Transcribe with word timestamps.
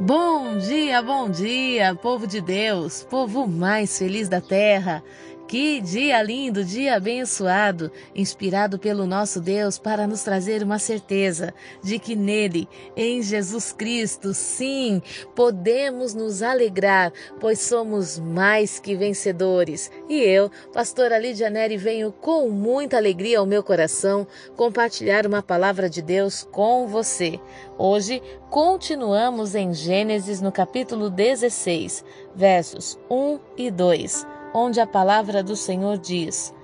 Bom 0.00 0.58
dia, 0.58 1.02
bom 1.02 1.28
dia, 1.28 1.92
povo 1.92 2.24
de 2.24 2.40
Deus, 2.40 3.02
povo 3.02 3.48
mais 3.48 3.98
feliz 3.98 4.28
da 4.28 4.40
terra. 4.40 5.02
Que 5.48 5.80
dia 5.80 6.22
lindo, 6.22 6.62
dia 6.62 6.96
abençoado, 6.96 7.90
inspirado 8.14 8.78
pelo 8.78 9.06
nosso 9.06 9.40
Deus 9.40 9.78
para 9.78 10.06
nos 10.06 10.22
trazer 10.22 10.62
uma 10.62 10.78
certeza 10.78 11.54
de 11.82 11.98
que 11.98 12.14
nele, 12.14 12.68
em 12.94 13.22
Jesus 13.22 13.72
Cristo, 13.72 14.34
sim, 14.34 15.00
podemos 15.34 16.12
nos 16.12 16.42
alegrar, 16.42 17.14
pois 17.40 17.60
somos 17.60 18.18
mais 18.18 18.78
que 18.78 18.94
vencedores. 18.94 19.90
E 20.06 20.20
eu, 20.20 20.50
pastora 20.70 21.18
Lídia 21.18 21.48
Neri, 21.48 21.78
venho 21.78 22.12
com 22.12 22.50
muita 22.50 22.98
alegria 22.98 23.38
ao 23.38 23.46
meu 23.46 23.62
coração 23.62 24.26
compartilhar 24.54 25.26
uma 25.26 25.42
palavra 25.42 25.88
de 25.88 26.02
Deus 26.02 26.46
com 26.52 26.86
você. 26.86 27.40
Hoje 27.78 28.20
continuamos 28.50 29.54
em 29.54 29.72
Gênesis 29.72 30.42
no 30.42 30.52
capítulo 30.52 31.08
16, 31.08 32.04
versos 32.36 32.98
1 33.10 33.38
e 33.56 33.70
2 33.70 34.37
onde 34.54 34.80
a 34.80 34.86
palavra 34.86 35.42
do 35.42 35.56
Senhor 35.56 35.98
diz: 35.98 36.54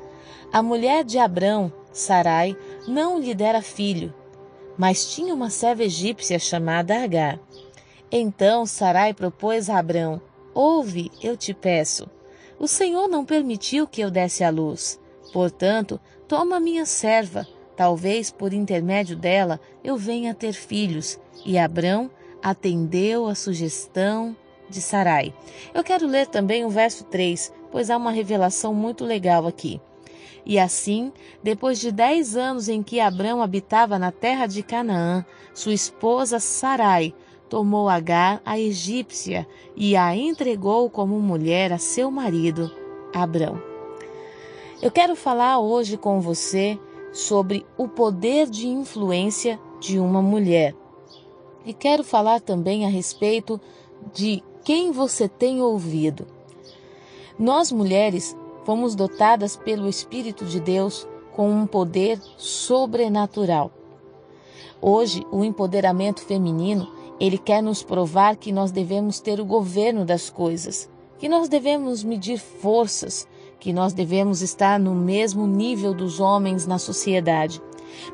A 0.52 0.62
mulher 0.62 1.04
de 1.04 1.18
Abrão, 1.18 1.72
Sarai, 1.92 2.56
não 2.86 3.18
lhe 3.18 3.34
dera 3.34 3.62
filho, 3.62 4.12
mas 4.76 5.14
tinha 5.14 5.34
uma 5.34 5.50
serva 5.50 5.84
egípcia 5.84 6.38
chamada 6.38 7.02
Agar. 7.02 7.38
Então 8.10 8.66
Sarai 8.66 9.14
propôs 9.14 9.70
a 9.70 9.78
Abrão: 9.78 10.20
Ouve, 10.54 11.10
eu 11.22 11.36
te 11.36 11.52
peço. 11.52 12.08
O 12.58 12.68
Senhor 12.68 13.08
não 13.08 13.24
permitiu 13.24 13.86
que 13.86 14.00
eu 14.00 14.10
desse 14.10 14.44
à 14.44 14.50
luz. 14.50 15.00
Portanto, 15.32 16.00
toma 16.28 16.60
minha 16.60 16.86
serva, 16.86 17.46
talvez 17.76 18.30
por 18.30 18.52
intermédio 18.52 19.16
dela 19.16 19.60
eu 19.82 19.96
venha 19.96 20.30
a 20.30 20.34
ter 20.34 20.52
filhos. 20.52 21.18
E 21.44 21.58
Abrão 21.58 22.10
atendeu 22.42 23.26
a 23.26 23.34
sugestão 23.34 24.36
de 24.68 24.80
Sarai. 24.80 25.34
Eu 25.72 25.82
quero 25.82 26.06
ler 26.06 26.26
também 26.26 26.64
o 26.64 26.70
verso 26.70 27.04
3, 27.04 27.52
pois 27.74 27.90
há 27.90 27.96
uma 27.96 28.12
revelação 28.12 28.72
muito 28.72 29.04
legal 29.04 29.48
aqui. 29.48 29.80
E 30.46 30.60
assim, 30.60 31.12
depois 31.42 31.80
de 31.80 31.90
dez 31.90 32.36
anos 32.36 32.68
em 32.68 32.84
que 32.84 33.00
Abrão 33.00 33.42
habitava 33.42 33.98
na 33.98 34.12
terra 34.12 34.46
de 34.46 34.62
Canaã, 34.62 35.26
sua 35.52 35.72
esposa 35.72 36.38
Sarai 36.38 37.12
tomou 37.48 37.88
Agar, 37.88 38.40
a 38.46 38.56
egípcia, 38.56 39.44
e 39.74 39.96
a 39.96 40.14
entregou 40.14 40.88
como 40.88 41.18
mulher 41.18 41.72
a 41.72 41.78
seu 41.78 42.12
marido, 42.12 42.70
Abrão. 43.12 43.60
Eu 44.80 44.92
quero 44.92 45.16
falar 45.16 45.58
hoje 45.58 45.96
com 45.96 46.20
você 46.20 46.78
sobre 47.12 47.66
o 47.76 47.88
poder 47.88 48.48
de 48.48 48.68
influência 48.68 49.58
de 49.80 49.98
uma 49.98 50.22
mulher. 50.22 50.76
E 51.66 51.74
quero 51.74 52.04
falar 52.04 52.40
também 52.40 52.86
a 52.86 52.88
respeito 52.88 53.60
de 54.12 54.44
quem 54.62 54.92
você 54.92 55.28
tem 55.28 55.60
ouvido. 55.60 56.33
Nós 57.38 57.72
mulheres 57.72 58.36
fomos 58.64 58.94
dotadas 58.94 59.56
pelo 59.56 59.88
Espírito 59.88 60.44
de 60.44 60.60
Deus 60.60 61.06
com 61.32 61.50
um 61.50 61.66
poder 61.66 62.20
sobrenatural. 62.36 63.72
Hoje, 64.80 65.26
o 65.32 65.42
empoderamento 65.42 66.20
feminino, 66.20 66.88
ele 67.18 67.36
quer 67.36 67.60
nos 67.60 67.82
provar 67.82 68.36
que 68.36 68.52
nós 68.52 68.70
devemos 68.70 69.18
ter 69.18 69.40
o 69.40 69.44
governo 69.44 70.04
das 70.04 70.30
coisas, 70.30 70.88
que 71.18 71.28
nós 71.28 71.48
devemos 71.48 72.04
medir 72.04 72.38
forças, 72.38 73.26
que 73.58 73.72
nós 73.72 73.92
devemos 73.92 74.40
estar 74.40 74.78
no 74.78 74.94
mesmo 74.94 75.44
nível 75.44 75.92
dos 75.92 76.20
homens 76.20 76.68
na 76.68 76.78
sociedade. 76.78 77.60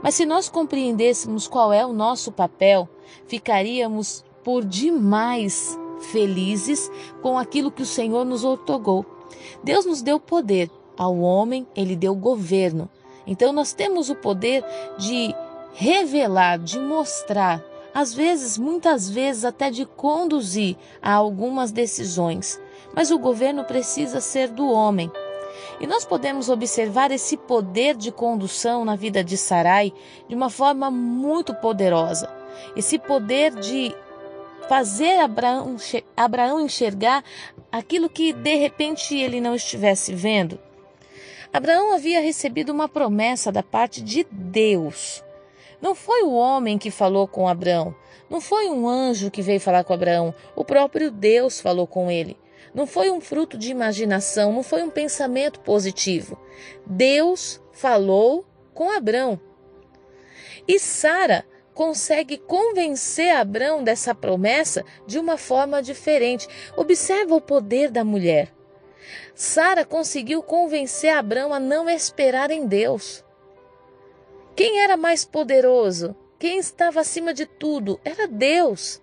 Mas 0.03 0.15
se 0.15 0.25
nós 0.25 0.49
compreendêssemos 0.49 1.47
qual 1.47 1.75
é 1.75 1.85
o 1.85 1.93
nosso 1.93 2.33
papel, 2.33 2.89
ficaríamos 3.27 4.25
por 4.43 4.65
demais 4.65 5.79
felizes 6.01 6.91
com 7.23 7.39
aquilo 7.39 7.71
que 7.71 7.83
o 7.83 7.87
Senhor 7.87 8.25
nos 8.25 8.45
otorgou. 8.45 9.05
Deus 9.63 9.85
nos 9.85 10.03
deu 10.03 10.19
poder, 10.19 10.71
ao 10.97 11.19
homem 11.19 11.67
ele 11.75 11.97
deu 11.97 12.15
governo. 12.15 12.89
Então 13.27 13.53
nós 13.53 13.73
temos 13.73 14.11
o 14.11 14.15
poder 14.15 14.65
de 14.99 15.35
revelar, 15.73 16.59
de 16.59 16.79
mostrar, 16.79 17.65
às 17.93 18.15
vezes, 18.15 18.57
muitas 18.57 19.11
vezes 19.11 19.45
até 19.45 19.71
de 19.71 19.85
conduzir 19.85 20.77
a 21.03 21.13
algumas 21.13 21.73
decisões. 21.73 22.61
Mas 22.95 23.11
o 23.11 23.19
governo 23.19 23.65
precisa 23.65 24.21
ser 24.21 24.49
do 24.49 24.69
homem. 24.69 25.11
E 25.81 25.87
nós 25.87 26.05
podemos 26.05 26.49
observar 26.49 27.11
esse 27.11 27.37
poder 27.37 27.97
de 27.97 28.13
condução 28.13 28.85
na 28.85 28.95
vida 28.95 29.25
de 29.25 29.37
Sarai 29.37 29.93
de 30.29 30.35
uma 30.35 30.51
forma 30.51 30.91
muito 30.91 31.55
poderosa. 31.55 32.29
Esse 32.77 32.99
poder 32.99 33.55
de 33.55 33.95
fazer 34.71 35.19
Abraão, 35.19 35.75
Abraão 36.17 36.61
enxergar 36.61 37.25
aquilo 37.73 38.09
que 38.09 38.33
de 38.33 38.55
repente 38.55 39.19
ele 39.19 39.41
não 39.41 39.57
estivesse 39.57 40.15
vendo. 40.15 40.61
Abraão 41.53 41.93
havia 41.93 42.21
recebido 42.21 42.71
uma 42.71 42.89
promessa 42.89 43.51
da 43.51 43.65
parte 43.65 44.01
de 44.01 44.25
Deus. 44.31 45.25
Não 45.83 45.93
foi 45.93 46.23
o 46.23 46.31
homem 46.31 46.79
que 46.79 46.89
falou 46.89 47.27
com 47.27 47.49
Abraão, 47.49 47.93
não 48.31 48.41
foi 48.41 48.71
um 48.71 48.89
anjo 48.89 49.29
que 49.29 49.43
veio 49.43 49.59
falar 49.59 49.83
com 49.83 49.93
Abraão, 49.93 50.33
o 50.55 50.65
próprio 50.65 51.11
Deus 51.11 51.59
falou 51.59 51.89
com 51.89 52.09
ele. 52.09 52.39
Não 52.73 52.87
foi 52.87 53.11
um 53.11 53.21
fruto 53.21 53.59
de 53.59 53.73
imaginação, 53.73 54.53
não 54.53 54.63
foi 54.63 54.85
um 54.85 54.91
pensamento 54.91 55.59
positivo. 55.59 56.39
Deus 56.87 57.61
falou 57.73 58.47
com 58.73 58.89
Abraão. 58.89 59.41
E 60.69 60.79
Sara 60.79 61.45
consegue 61.81 62.37
convencer 62.37 63.35
Abraão 63.35 63.83
dessa 63.83 64.15
promessa 64.15 64.85
de 65.07 65.19
uma 65.19 65.39
forma 65.39 65.83
diferente. 65.83 66.47
Observa 66.77 67.35
o 67.35 67.41
poder 67.41 67.91
da 67.91 68.05
mulher. 68.05 68.53
Sara 69.35 69.83
conseguiu 69.83 70.43
convencer 70.43 71.09
Abraão 71.09 71.55
a 71.55 71.59
não 71.59 71.89
esperar 71.89 72.51
em 72.51 72.67
Deus. 72.67 73.25
Quem 74.55 74.83
era 74.83 74.95
mais 74.95 75.25
poderoso? 75.25 76.15
Quem 76.39 76.59
estava 76.59 77.01
acima 77.01 77.33
de 77.33 77.47
tudo? 77.47 77.99
Era 78.05 78.29
Deus. 78.29 79.01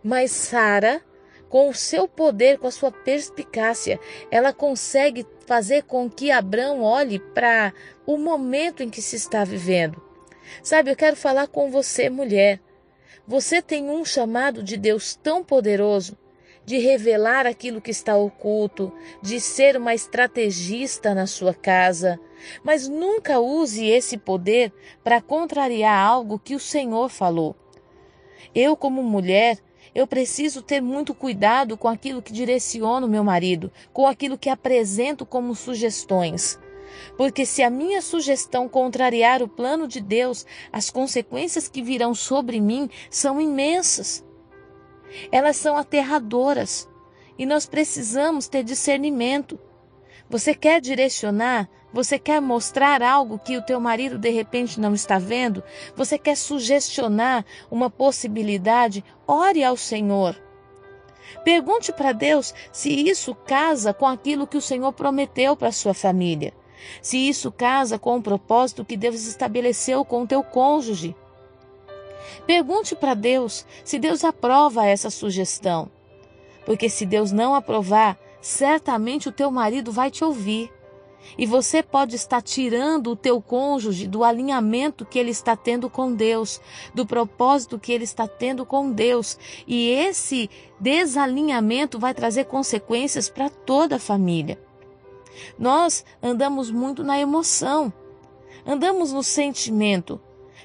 Mas 0.00 0.30
Sara, 0.30 1.02
com 1.48 1.70
o 1.70 1.74
seu 1.74 2.06
poder, 2.06 2.56
com 2.56 2.68
a 2.68 2.70
sua 2.70 2.92
perspicácia, 2.92 3.98
ela 4.30 4.52
consegue 4.52 5.26
fazer 5.44 5.82
com 5.82 6.08
que 6.08 6.30
Abraão 6.30 6.82
olhe 6.82 7.18
para 7.18 7.74
o 8.06 8.16
momento 8.16 8.80
em 8.80 8.88
que 8.88 9.02
se 9.02 9.16
está 9.16 9.42
vivendo. 9.42 10.11
Sabe, 10.62 10.90
eu 10.90 10.96
quero 10.96 11.16
falar 11.16 11.46
com 11.48 11.70
você, 11.70 12.08
mulher. 12.10 12.60
Você 13.26 13.62
tem 13.62 13.88
um 13.88 14.04
chamado 14.04 14.62
de 14.62 14.76
Deus 14.76 15.14
tão 15.14 15.44
poderoso 15.44 16.16
de 16.64 16.78
revelar 16.78 17.46
aquilo 17.46 17.80
que 17.80 17.90
está 17.90 18.16
oculto, 18.16 18.92
de 19.20 19.40
ser 19.40 19.76
uma 19.76 19.94
estrategista 19.94 21.14
na 21.14 21.26
sua 21.26 21.52
casa, 21.52 22.18
mas 22.64 22.88
nunca 22.88 23.40
use 23.40 23.86
esse 23.86 24.16
poder 24.16 24.72
para 25.02 25.20
contrariar 25.20 25.98
algo 25.98 26.38
que 26.38 26.54
o 26.54 26.60
Senhor 26.60 27.08
falou. 27.08 27.56
Eu, 28.54 28.76
como 28.76 29.02
mulher, 29.02 29.58
eu 29.94 30.06
preciso 30.06 30.62
ter 30.62 30.80
muito 30.80 31.14
cuidado 31.14 31.76
com 31.76 31.88
aquilo 31.88 32.22
que 32.22 32.32
direciono 32.32 33.08
meu 33.08 33.24
marido, 33.24 33.70
com 33.92 34.06
aquilo 34.06 34.38
que 34.38 34.48
apresento 34.48 35.26
como 35.26 35.54
sugestões. 35.54 36.58
Porque 37.16 37.44
se 37.44 37.62
a 37.62 37.70
minha 37.70 38.00
sugestão 38.00 38.68
contrariar 38.68 39.42
o 39.42 39.48
plano 39.48 39.86
de 39.86 40.00
Deus, 40.00 40.46
as 40.72 40.90
consequências 40.90 41.68
que 41.68 41.82
virão 41.82 42.14
sobre 42.14 42.60
mim 42.60 42.88
são 43.10 43.40
imensas. 43.40 44.24
Elas 45.30 45.56
são 45.56 45.76
aterradoras 45.76 46.88
e 47.38 47.44
nós 47.44 47.66
precisamos 47.66 48.48
ter 48.48 48.62
discernimento. 48.64 49.58
Você 50.28 50.54
quer 50.54 50.80
direcionar? 50.80 51.68
Você 51.92 52.18
quer 52.18 52.40
mostrar 52.40 53.02
algo 53.02 53.38
que 53.38 53.56
o 53.56 53.62
teu 53.62 53.78
marido 53.78 54.16
de 54.16 54.30
repente 54.30 54.80
não 54.80 54.94
está 54.94 55.18
vendo? 55.18 55.62
Você 55.94 56.16
quer 56.16 56.36
sugestionar 56.36 57.44
uma 57.70 57.90
possibilidade? 57.90 59.04
Ore 59.26 59.62
ao 59.62 59.76
Senhor. 59.76 60.40
Pergunte 61.44 61.92
para 61.92 62.12
Deus 62.12 62.54
se 62.72 62.88
isso 62.88 63.34
casa 63.34 63.92
com 63.92 64.06
aquilo 64.06 64.46
que 64.46 64.56
o 64.56 64.62
Senhor 64.62 64.92
prometeu 64.92 65.54
para 65.54 65.70
sua 65.70 65.92
família 65.92 66.54
se 67.00 67.16
isso 67.16 67.50
casa 67.50 67.98
com 67.98 68.16
o 68.16 68.22
propósito 68.22 68.84
que 68.84 68.96
Deus 68.96 69.26
estabeleceu 69.26 70.04
com 70.04 70.22
o 70.22 70.26
teu 70.26 70.42
cônjuge. 70.42 71.14
Pergunte 72.46 72.94
para 72.94 73.14
Deus 73.14 73.64
se 73.84 73.98
Deus 73.98 74.24
aprova 74.24 74.86
essa 74.86 75.10
sugestão. 75.10 75.90
Porque 76.64 76.88
se 76.88 77.04
Deus 77.04 77.32
não 77.32 77.54
aprovar, 77.54 78.18
certamente 78.40 79.28
o 79.28 79.32
teu 79.32 79.50
marido 79.50 79.90
vai 79.90 80.10
te 80.10 80.24
ouvir. 80.24 80.70
E 81.38 81.46
você 81.46 81.82
pode 81.82 82.16
estar 82.16 82.42
tirando 82.42 83.12
o 83.12 83.16
teu 83.16 83.40
cônjuge 83.40 84.06
do 84.06 84.24
alinhamento 84.24 85.04
que 85.04 85.18
ele 85.18 85.30
está 85.30 85.56
tendo 85.56 85.88
com 85.88 86.12
Deus, 86.12 86.60
do 86.92 87.06
propósito 87.06 87.78
que 87.78 87.92
ele 87.92 88.04
está 88.04 88.26
tendo 88.26 88.66
com 88.66 88.90
Deus. 88.90 89.38
E 89.66 89.88
esse 89.90 90.50
desalinhamento 90.80 91.98
vai 91.98 92.12
trazer 92.12 92.44
consequências 92.44 93.28
para 93.28 93.48
toda 93.48 93.96
a 93.96 94.00
família. 94.00 94.58
Nós 95.58 96.04
andamos 96.22 96.70
muito 96.70 97.02
na 97.02 97.18
emoção, 97.18 97.92
andamos 98.66 99.12
no 99.12 99.22
sentimento. 99.22 100.20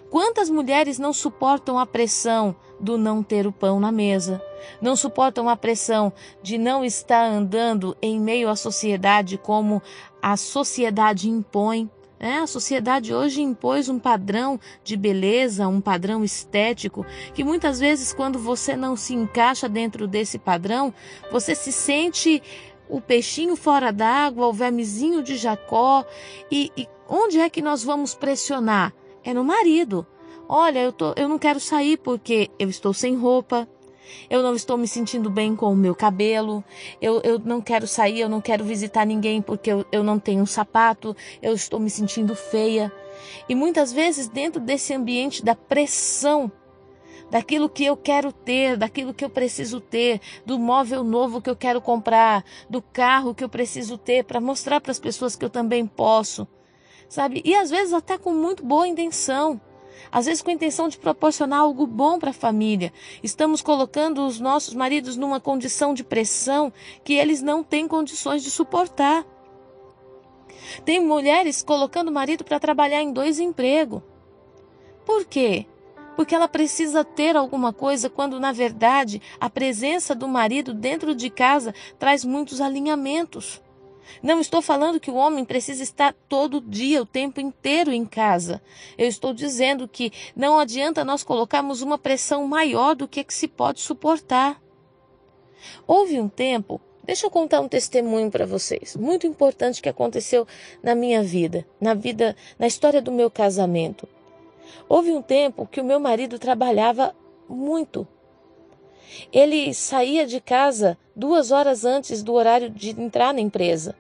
Quantas 0.10 0.50
mulheres 0.50 0.98
não 0.98 1.12
suportam 1.12 1.78
a 1.78 1.86
pressão 1.86 2.56
do 2.80 2.98
não 2.98 3.22
ter 3.22 3.46
o 3.46 3.52
pão 3.52 3.80
na 3.80 3.92
mesa? 3.92 4.42
Não 4.82 4.96
suportam 4.96 5.50
a 5.50 5.56
pressão 5.56 6.14
de 6.42 6.58
não 6.58 6.86
estar 6.86 7.26
andando 7.26 7.96
em 8.02 8.20
meio 8.20 8.50
à 8.50 8.56
sociedade 8.56 9.38
como 9.38 9.82
a 10.22 10.38
sociedade 10.38 11.30
impõe? 11.30 11.90
É, 12.20 12.38
a 12.38 12.48
sociedade 12.48 13.14
hoje 13.14 13.44
impôs 13.44 13.90
um 13.90 14.00
padrão 14.00 14.60
de 14.84 14.98
beleza, 14.98 15.68
um 15.68 15.80
padrão 15.80 16.24
estético, 16.24 17.06
que 17.34 17.44
muitas 17.44 17.80
vezes, 17.80 18.12
quando 18.12 18.40
você 18.40 18.76
não 18.76 18.96
se 18.96 19.14
encaixa 19.14 19.70
dentro 19.70 20.08
desse 20.08 20.40
padrão, 20.40 20.92
você 21.32 21.54
se 21.54 21.72
sente 21.72 22.42
o 22.90 23.02
peixinho 23.02 23.56
fora 23.56 23.92
d'água, 23.92 24.48
o 24.48 24.54
vermezinho 24.54 25.22
de 25.22 25.36
Jacó. 25.38 26.06
E, 26.52 26.72
e, 26.78 26.88
onde 27.08 27.40
é 27.40 27.50
que 27.50 27.62
nós 27.62 27.84
vamos 27.84 28.14
pressionar? 28.14 28.94
É 29.24 29.34
no 29.34 29.44
marido. 29.44 30.06
Olha, 30.50 30.80
eu, 30.80 30.92
tô, 30.92 31.14
eu 31.18 31.28
não 31.28 31.38
quero 31.38 31.60
sair 31.60 31.98
porque 31.98 32.50
eu 32.58 32.70
estou 32.70 32.94
sem 32.94 33.16
roupa, 33.18 33.68
eu 34.30 34.42
não 34.42 34.56
estou 34.56 34.78
me 34.78 34.88
sentindo 34.88 35.30
bem 35.30 35.56
com 35.56 35.72
o 35.72 35.76
meu 35.76 35.94
cabelo, 35.94 36.64
eu, 37.02 37.20
eu 37.22 37.38
não 37.40 37.60
quero 37.60 37.86
sair, 37.86 38.22
eu 38.22 38.30
não 38.30 38.40
quero 38.40 38.64
visitar 38.64 39.06
ninguém 39.06 39.42
porque 39.42 39.70
eu, 39.70 39.86
eu 39.92 40.04
não 40.04 40.18
tenho 40.18 40.42
um 40.42 40.46
sapato, 40.46 41.14
eu 41.42 41.54
estou 41.54 41.82
me 41.82 41.90
sentindo 41.90 42.34
feia. 42.34 42.92
E 43.50 43.56
muitas 43.56 43.92
vezes, 43.92 44.28
dentro 44.28 44.62
desse 44.62 44.94
ambiente 44.94 45.44
da 45.44 45.56
pressão, 45.56 46.50
daquilo 47.30 47.70
que 47.70 47.86
eu 47.86 47.98
quero 47.98 48.32
ter, 48.32 48.78
daquilo 48.78 49.14
que 49.14 49.24
eu 49.24 49.30
preciso 49.30 49.80
ter, 49.80 50.22
do 50.46 50.58
móvel 50.58 51.04
novo 51.04 51.42
que 51.42 51.50
eu 51.50 51.56
quero 51.56 51.82
comprar, 51.82 52.44
do 52.70 52.82
carro 52.82 53.36
que 53.36 53.44
eu 53.44 53.50
preciso 53.50 53.98
ter 53.98 54.24
para 54.24 54.42
mostrar 54.42 54.82
para 54.82 54.92
as 54.92 55.00
pessoas 55.00 55.36
que 55.36 55.44
eu 55.44 55.50
também 55.50 55.86
posso, 55.86 56.48
sabe? 57.10 57.42
E 57.44 57.56
às 57.56 57.70
vezes 57.70 57.94
até 57.94 58.18
com 58.18 58.34
muito 58.34 58.64
boa 58.64 58.88
intenção 58.88 59.60
às 60.12 60.26
vezes 60.26 60.42
com 60.42 60.50
a 60.50 60.54
intenção 60.54 60.88
de 60.88 60.98
proporcionar 60.98 61.60
algo 61.60 61.86
bom 61.86 62.20
para 62.20 62.30
a 62.30 62.34
família. 62.34 62.94
Estamos 63.22 63.62
colocando 63.62 64.26
os 64.26 64.40
nossos 64.40 64.74
maridos 64.74 65.18
numa 65.18 65.40
condição 65.40 65.94
de 65.94 66.04
pressão 66.04 66.72
que 67.04 67.14
eles 67.14 67.42
não 67.42 67.64
têm 67.64 67.88
condições 67.88 68.44
de 68.44 68.52
suportar. 68.52 69.26
Tem 70.86 71.04
mulheres 71.04 71.62
colocando 71.62 72.10
o 72.10 72.14
marido 72.14 72.44
para 72.44 72.60
trabalhar 72.60 73.02
em 73.02 73.12
dois 73.12 73.40
empregos. 73.40 74.02
Por 75.06 75.26
quê? 75.26 75.66
Porque 76.18 76.34
ela 76.34 76.48
precisa 76.48 77.06
ter 77.06 77.38
alguma 77.38 77.72
coisa 77.72 78.10
quando, 78.10 78.40
na 78.40 78.52
verdade, 78.52 79.22
a 79.40 79.52
presença 79.52 80.16
do 80.16 80.28
marido 80.28 80.74
dentro 80.74 81.14
de 81.14 81.30
casa 81.30 81.76
traz 82.00 82.26
muitos 82.26 82.60
alinhamentos. 82.60 83.62
Não 84.24 84.40
estou 84.42 84.60
falando 84.60 85.00
que 85.00 85.12
o 85.12 85.16
homem 85.16 85.46
precisa 85.46 85.84
estar 85.84 86.16
todo 86.28 86.60
dia, 86.60 87.04
o 87.04 87.06
tempo 87.06 87.40
inteiro 87.40 87.92
em 87.92 88.04
casa. 88.04 88.60
Eu 88.98 89.08
estou 89.08 89.32
dizendo 89.32 89.88
que 89.88 90.12
não 90.36 90.58
adianta 90.58 91.06
nós 91.06 91.24
colocarmos 91.24 91.84
uma 91.84 92.00
pressão 92.00 92.48
maior 92.48 92.96
do 92.96 93.08
que, 93.08 93.24
que 93.24 93.34
se 93.34 93.48
pode 93.48 93.80
suportar. 93.80 94.60
Houve 95.86 96.20
um 96.20 96.28
tempo, 96.28 96.82
deixa 97.04 97.28
eu 97.28 97.30
contar 97.30 97.62
um 97.62 97.68
testemunho 97.68 98.32
para 98.32 98.48
vocês, 98.48 98.96
muito 98.96 99.28
importante 99.28 99.84
que 99.84 99.90
aconteceu 99.90 100.48
na 100.82 100.96
minha 100.96 101.22
vida, 101.22 101.64
na 101.80 101.94
vida, 101.94 102.36
na 102.58 102.66
história 102.66 103.04
do 103.04 103.12
meu 103.12 103.30
casamento. 103.30 104.08
Houve 104.88 105.12
um 105.12 105.22
tempo 105.22 105.68
que 105.68 105.82
o 105.82 105.86
meu 105.86 106.00
marido 106.00 106.40
trabalhava 106.40 107.16
muito. 107.48 108.08
Ele 109.32 109.74
saía 109.74 110.26
de 110.26 110.40
casa 110.40 110.98
duas 111.16 111.52
horas 111.52 111.86
antes 111.86 112.22
do 112.22 112.34
horário 112.34 112.70
de 112.70 112.90
entrar 112.92 113.34
na 113.34 113.42
empresa 113.42 113.96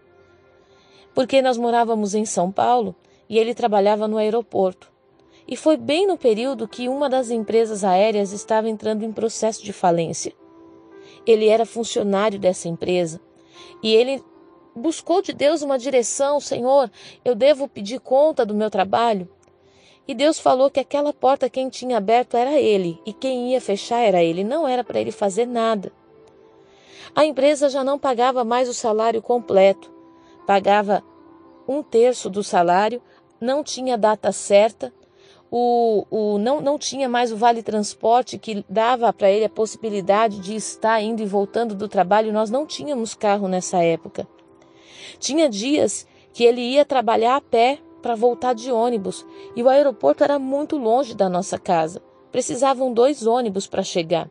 porque 1.17 1.41
nós 1.41 1.57
morávamos 1.57 2.13
em 2.13 2.25
São 2.25 2.51
Paulo 2.51 2.95
e 3.27 3.39
ele 3.39 3.55
trabalhava 3.55 4.07
no 4.07 4.17
aeroporto. 4.17 4.91
E 5.47 5.57
foi 5.57 5.75
bem 5.75 6.05
no 6.05 6.15
período 6.15 6.67
que 6.67 6.87
uma 6.87 7.09
das 7.09 7.31
empresas 7.31 7.83
aéreas 7.83 8.31
estava 8.31 8.69
entrando 8.69 9.03
em 9.03 9.11
processo 9.11 9.63
de 9.63 9.73
falência. 9.73 10.31
Ele 11.25 11.47
era 11.47 11.65
funcionário 11.65 12.37
dessa 12.37 12.67
empresa 12.67 13.19
e 13.81 13.95
ele 13.95 14.23
buscou 14.75 15.19
de 15.19 15.33
Deus 15.33 15.63
uma 15.63 15.79
direção: 15.79 16.39
Senhor, 16.39 16.91
eu 17.25 17.33
devo 17.33 17.67
pedir 17.67 17.99
conta 17.99 18.45
do 18.45 18.53
meu 18.53 18.69
trabalho? 18.69 19.27
E 20.07 20.15
Deus 20.15 20.39
falou 20.39 20.69
que 20.69 20.79
aquela 20.79 21.11
porta 21.11 21.49
quem 21.49 21.69
tinha 21.69 21.97
aberto 21.97 22.37
era 22.37 22.59
ele 22.59 22.99
e 23.05 23.11
quem 23.11 23.51
ia 23.51 23.59
fechar 23.59 23.99
era 23.99 24.23
ele, 24.23 24.43
não 24.43 24.67
era 24.67 24.83
para 24.83 24.99
ele 24.99 25.11
fazer 25.11 25.45
nada. 25.45 25.91
A 27.13 27.25
empresa 27.25 27.69
já 27.69 27.83
não 27.83 27.99
pagava 27.99 28.43
mais 28.43 28.69
o 28.69 28.73
salário 28.73 29.21
completo 29.21 29.97
pagava 30.47 31.03
um 31.67 31.83
terço 31.83 32.29
do 32.29 32.41
salário, 32.41 33.01
não 33.39 33.61
tinha 33.61 33.97
data 33.97 34.31
certa, 34.31 34.93
o, 35.51 36.05
o, 36.09 36.37
não, 36.37 36.61
não 36.61 36.79
tinha 36.79 37.09
mais 37.09 37.31
o 37.31 37.37
vale 37.37 37.61
transporte 37.61 38.37
que 38.37 38.65
dava 38.69 39.11
para 39.11 39.29
ele 39.29 39.45
a 39.45 39.49
possibilidade 39.49 40.39
de 40.39 40.55
estar 40.55 41.01
indo 41.01 41.21
e 41.21 41.25
voltando 41.25 41.75
do 41.75 41.87
trabalho. 41.87 42.33
Nós 42.33 42.49
não 42.49 42.65
tínhamos 42.65 43.13
carro 43.13 43.47
nessa 43.47 43.81
época. 43.81 44.27
Tinha 45.19 45.49
dias 45.49 46.05
que 46.33 46.43
ele 46.43 46.61
ia 46.61 46.83
trabalhar 46.83 47.35
a 47.35 47.41
pé 47.41 47.79
para 48.01 48.15
voltar 48.15 48.53
de 48.53 48.71
ônibus 48.71 49.25
e 49.55 49.63
o 49.63 49.69
aeroporto 49.69 50.23
era 50.23 50.39
muito 50.39 50.77
longe 50.77 51.15
da 51.15 51.29
nossa 51.29 51.57
casa. 51.57 52.01
Precisavam 52.31 52.93
dois 52.93 53.25
ônibus 53.25 53.67
para 53.67 53.83
chegar. 53.83 54.29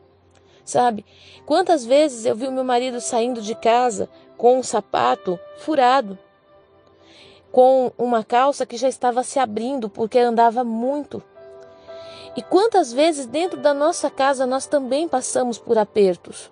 Sabe? 0.63 1.05
Quantas 1.45 1.85
vezes 1.85 2.25
eu 2.25 2.35
vi 2.35 2.47
o 2.47 2.51
meu 2.51 2.63
marido 2.63 2.99
saindo 2.99 3.41
de 3.41 3.55
casa 3.55 4.09
com 4.37 4.59
um 4.59 4.63
sapato 4.63 5.39
furado, 5.57 6.17
com 7.51 7.91
uma 7.97 8.23
calça 8.23 8.65
que 8.65 8.77
já 8.77 8.87
estava 8.87 9.23
se 9.23 9.39
abrindo 9.39 9.89
porque 9.89 10.19
andava 10.19 10.63
muito. 10.63 11.23
E 12.35 12.41
quantas 12.41 12.93
vezes 12.93 13.25
dentro 13.25 13.59
da 13.59 13.73
nossa 13.73 14.11
casa 14.11 14.45
nós 14.45 14.67
também 14.67 15.07
passamos 15.07 15.57
por 15.57 15.77
apertos, 15.77 16.51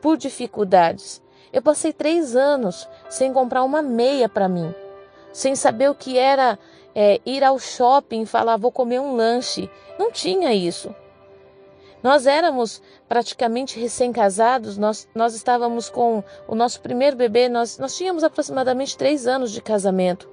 por 0.00 0.16
dificuldades. 0.16 1.22
Eu 1.52 1.60
passei 1.60 1.92
três 1.92 2.34
anos 2.34 2.88
sem 3.10 3.30
comprar 3.32 3.62
uma 3.62 3.82
meia 3.82 4.26
para 4.26 4.48
mim, 4.48 4.74
sem 5.32 5.54
saber 5.54 5.90
o 5.90 5.94
que 5.94 6.18
era 6.18 6.58
é, 6.94 7.20
ir 7.24 7.42
ao 7.42 7.58
shopping 7.58 8.22
e 8.22 8.26
falar 8.26 8.56
vou 8.56 8.70
comer 8.70 9.00
um 9.00 9.16
lanche. 9.16 9.70
Não 9.98 10.10
tinha 10.10 10.52
isso. 10.52 10.94
Nós 12.02 12.26
éramos 12.26 12.82
praticamente 13.08 13.78
recém-casados, 13.78 14.76
nós, 14.76 15.08
nós 15.14 15.34
estávamos 15.34 15.88
com 15.88 16.22
o 16.48 16.54
nosso 16.54 16.80
primeiro 16.80 17.16
bebê, 17.16 17.48
nós, 17.48 17.78
nós 17.78 17.96
tínhamos 17.96 18.24
aproximadamente 18.24 18.98
três 18.98 19.26
anos 19.26 19.52
de 19.52 19.62
casamento. 19.62 20.28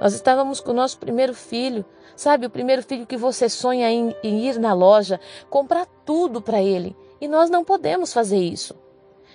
Nós 0.00 0.14
estávamos 0.14 0.60
com 0.60 0.70
o 0.70 0.74
nosso 0.74 0.98
primeiro 0.98 1.34
filho, 1.34 1.84
sabe, 2.14 2.46
o 2.46 2.50
primeiro 2.50 2.82
filho 2.82 3.06
que 3.06 3.16
você 3.16 3.48
sonha 3.48 3.90
em, 3.90 4.14
em 4.22 4.46
ir 4.46 4.58
na 4.58 4.72
loja, 4.72 5.20
comprar 5.50 5.86
tudo 6.04 6.40
para 6.40 6.62
ele. 6.62 6.96
E 7.20 7.26
nós 7.26 7.50
não 7.50 7.64
podemos 7.64 8.12
fazer 8.12 8.38
isso. 8.38 8.76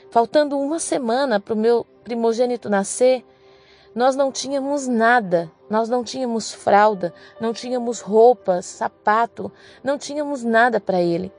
Faltando 0.10 0.58
uma 0.58 0.80
semana 0.80 1.40
para 1.40 1.54
o 1.54 1.58
meu 1.58 1.86
primogênito 2.04 2.70
nascer, 2.70 3.26
nós 3.96 4.16
não 4.16 4.32
tínhamos 4.32 4.88
nada, 4.88 5.52
nós 5.70 5.90
não 5.90 6.04
tínhamos 6.04 6.52
fralda, 6.52 7.14
não 7.40 7.54
tínhamos 7.54 8.00
roupas, 8.00 8.66
sapato, 8.66 9.52
não 9.84 9.98
tínhamos 9.98 10.44
nada 10.44 10.80
para 10.80 11.02
ele. 11.02 11.32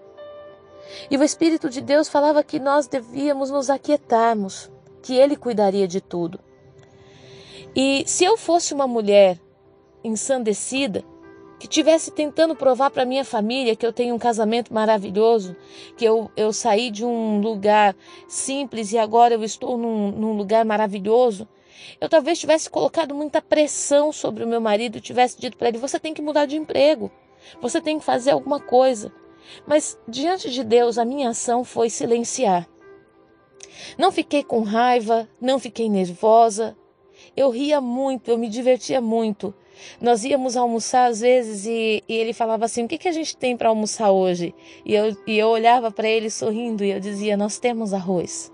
E 1.10 1.16
o 1.16 1.22
Espírito 1.22 1.68
de 1.68 1.80
Deus 1.80 2.08
falava 2.08 2.42
que 2.42 2.58
nós 2.58 2.86
devíamos 2.86 3.50
nos 3.50 3.70
aquietarmos, 3.70 4.70
que 5.02 5.14
Ele 5.14 5.36
cuidaria 5.36 5.86
de 5.86 6.00
tudo. 6.00 6.40
E 7.74 8.04
se 8.06 8.24
eu 8.24 8.36
fosse 8.36 8.74
uma 8.74 8.86
mulher 8.86 9.38
ensandecida, 10.02 11.04
que 11.58 11.68
tivesse 11.68 12.10
tentando 12.10 12.56
provar 12.56 12.90
para 12.90 13.04
minha 13.04 13.24
família 13.24 13.76
que 13.76 13.84
eu 13.84 13.92
tenho 13.92 14.14
um 14.14 14.18
casamento 14.18 14.72
maravilhoso, 14.72 15.54
que 15.94 16.04
eu, 16.04 16.30
eu 16.34 16.52
saí 16.54 16.90
de 16.90 17.04
um 17.04 17.38
lugar 17.38 17.94
simples 18.26 18.92
e 18.92 18.98
agora 18.98 19.34
eu 19.34 19.44
estou 19.44 19.76
num, 19.76 20.10
num 20.10 20.32
lugar 20.32 20.64
maravilhoso, 20.64 21.46
eu 22.00 22.08
talvez 22.08 22.38
tivesse 22.38 22.68
colocado 22.68 23.14
muita 23.14 23.40
pressão 23.42 24.12
sobre 24.12 24.44
o 24.44 24.48
meu 24.48 24.60
marido 24.60 25.00
tivesse 25.00 25.40
dito 25.40 25.56
para 25.56 25.68
ele: 25.68 25.78
você 25.78 25.98
tem 25.98 26.14
que 26.14 26.22
mudar 26.22 26.46
de 26.46 26.56
emprego, 26.56 27.10
você 27.60 27.80
tem 27.80 27.98
que 27.98 28.04
fazer 28.04 28.30
alguma 28.30 28.60
coisa. 28.60 29.12
Mas 29.66 29.98
diante 30.06 30.50
de 30.50 30.62
Deus, 30.62 30.98
a 30.98 31.04
minha 31.04 31.30
ação 31.30 31.64
foi 31.64 31.90
silenciar. 31.90 32.68
Não 33.96 34.12
fiquei 34.12 34.42
com 34.44 34.62
raiva, 34.62 35.28
não 35.40 35.58
fiquei 35.58 35.88
nervosa. 35.88 36.76
Eu 37.36 37.50
ria 37.50 37.80
muito, 37.80 38.30
eu 38.30 38.38
me 38.38 38.48
divertia 38.48 39.00
muito. 39.00 39.54
Nós 40.00 40.24
íamos 40.24 40.56
almoçar 40.56 41.06
às 41.06 41.20
vezes 41.20 41.66
e, 41.66 42.04
e 42.08 42.14
ele 42.14 42.32
falava 42.32 42.64
assim: 42.64 42.84
O 42.84 42.88
que, 42.88 42.98
que 42.98 43.08
a 43.08 43.12
gente 43.12 43.36
tem 43.36 43.56
para 43.56 43.68
almoçar 43.68 44.10
hoje? 44.10 44.54
E 44.84 44.94
eu, 44.94 45.16
e 45.26 45.38
eu 45.38 45.48
olhava 45.48 45.90
para 45.90 46.08
ele 46.08 46.30
sorrindo 46.30 46.84
e 46.84 46.90
eu 46.90 47.00
dizia: 47.00 47.36
Nós 47.36 47.58
temos 47.58 47.94
arroz. 47.94 48.52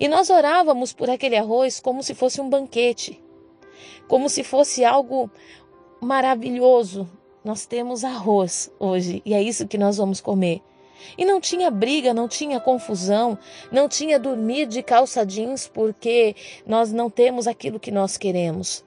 E 0.00 0.06
nós 0.08 0.30
orávamos 0.30 0.92
por 0.92 1.10
aquele 1.10 1.36
arroz 1.36 1.80
como 1.80 2.02
se 2.02 2.14
fosse 2.14 2.40
um 2.40 2.48
banquete, 2.48 3.20
como 4.06 4.28
se 4.28 4.44
fosse 4.44 4.84
algo 4.84 5.30
maravilhoso, 6.00 7.08
nós 7.44 7.66
temos 7.66 8.04
arroz 8.04 8.70
hoje 8.78 9.22
e 9.24 9.34
é 9.34 9.42
isso 9.42 9.66
que 9.66 9.78
nós 9.78 9.96
vamos 9.96 10.20
comer. 10.20 10.60
E 11.16 11.24
não 11.24 11.40
tinha 11.40 11.70
briga, 11.70 12.12
não 12.12 12.28
tinha 12.28 12.60
confusão, 12.60 13.38
não 13.70 13.88
tinha 13.88 14.18
dormir 14.18 14.66
de 14.66 14.82
calça 14.82 15.24
jeans 15.24 15.68
porque 15.68 16.34
nós 16.66 16.92
não 16.92 17.08
temos 17.08 17.46
aquilo 17.46 17.80
que 17.80 17.90
nós 17.90 18.16
queremos. 18.16 18.84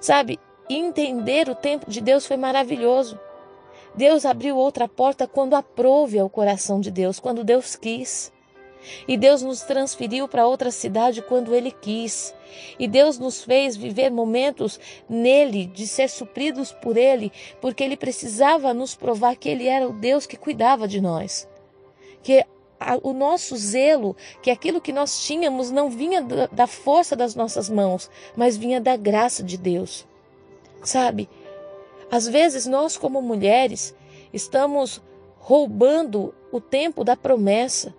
Sabe, 0.00 0.38
entender 0.70 1.48
o 1.48 1.54
tempo 1.54 1.90
de 1.90 2.00
Deus 2.00 2.26
foi 2.26 2.36
maravilhoso. 2.36 3.18
Deus 3.94 4.24
abriu 4.24 4.56
outra 4.56 4.86
porta 4.86 5.26
quando 5.26 5.54
aprove 5.54 6.18
ao 6.18 6.30
coração 6.30 6.80
de 6.80 6.90
Deus, 6.90 7.18
quando 7.18 7.42
Deus 7.42 7.74
quis. 7.74 8.32
E 9.06 9.16
Deus 9.16 9.42
nos 9.42 9.62
transferiu 9.62 10.28
para 10.28 10.46
outra 10.46 10.70
cidade 10.70 11.22
quando 11.22 11.54
Ele 11.54 11.70
quis. 11.70 12.34
E 12.78 12.88
Deus 12.88 13.18
nos 13.18 13.42
fez 13.42 13.76
viver 13.76 14.10
momentos 14.10 14.78
nele, 15.08 15.66
de 15.66 15.86
ser 15.86 16.08
supridos 16.08 16.72
por 16.72 16.96
Ele, 16.96 17.32
porque 17.60 17.84
Ele 17.84 17.96
precisava 17.96 18.72
nos 18.72 18.94
provar 18.94 19.36
que 19.36 19.48
Ele 19.48 19.66
era 19.66 19.88
o 19.88 19.92
Deus 19.92 20.26
que 20.26 20.36
cuidava 20.36 20.88
de 20.88 21.00
nós. 21.00 21.48
Que 22.22 22.44
o 23.02 23.12
nosso 23.12 23.56
zelo, 23.56 24.16
que 24.40 24.50
aquilo 24.50 24.80
que 24.80 24.92
nós 24.92 25.24
tínhamos 25.24 25.70
não 25.70 25.90
vinha 25.90 26.22
da 26.52 26.66
força 26.66 27.16
das 27.16 27.34
nossas 27.34 27.68
mãos, 27.68 28.10
mas 28.36 28.56
vinha 28.56 28.80
da 28.80 28.96
graça 28.96 29.42
de 29.42 29.56
Deus. 29.56 30.06
Sabe? 30.82 31.28
Às 32.10 32.26
vezes 32.26 32.66
nós, 32.66 32.96
como 32.96 33.20
mulheres, 33.20 33.94
estamos 34.32 35.02
roubando 35.38 36.34
o 36.52 36.60
tempo 36.60 37.04
da 37.04 37.16
promessa 37.16 37.94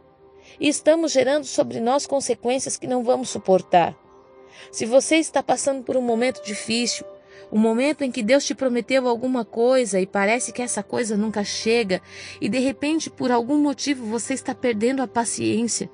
e 0.60 0.68
estamos 0.68 1.12
gerando 1.12 1.46
sobre 1.46 1.80
nós 1.80 2.08
consequências 2.08 2.78
que 2.78 2.88
não 2.88 3.04
vamos 3.04 3.30
suportar. 3.30 3.96
Se 4.72 4.86
você 4.86 5.18
está 5.18 5.42
passando 5.42 5.84
por 5.84 5.98
um 5.98 6.02
momento 6.02 6.44
difícil, 6.44 7.06
um 7.52 7.58
momento 7.58 8.04
em 8.04 8.12
que 8.12 8.22
Deus 8.22 8.46
te 8.46 8.54
prometeu 8.54 9.08
alguma 9.08 9.44
coisa 9.44 10.00
e 10.00 10.06
parece 10.06 10.52
que 10.52 10.62
essa 10.62 10.84
coisa 10.84 11.18
nunca 11.18 11.44
chega, 11.44 12.02
e 12.40 12.48
de 12.48 12.60
repente, 12.60 13.10
por 13.10 13.32
algum 13.32 13.58
motivo, 13.58 14.06
você 14.06 14.34
está 14.34 14.54
perdendo 14.54 15.02
a 15.02 15.08
paciência, 15.08 15.90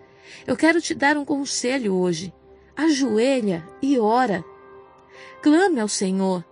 eu 0.46 0.58
quero 0.58 0.82
te 0.82 0.94
dar 0.94 1.18
um 1.18 1.26
conselho 1.26 1.96
hoje. 1.96 2.34
Ajoelha 2.76 3.66
e 3.82 3.98
ora. 3.98 4.44
Clame 5.42 5.80
ao 5.80 5.88
Senhor. 5.88 6.44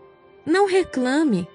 Não 0.45 0.65
reclame. 0.67 1.47